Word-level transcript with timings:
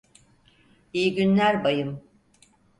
İyi 0.93 1.15
günler 1.15 1.63
bayım. 1.63 2.01